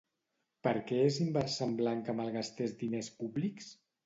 Per 0.67 0.71
què 0.87 1.01
és 1.09 1.19
inversemblant 1.25 2.01
que 2.09 2.17
malgastés 2.21 2.75
diners 2.81 3.13
públics? 3.23 3.71